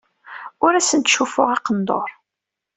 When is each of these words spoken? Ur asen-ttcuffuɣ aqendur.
Ur 0.65 0.71
asen-ttcuffuɣ 0.75 1.49
aqendur. 1.55 2.09